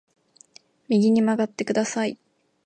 [0.87, 2.17] 右に曲がってください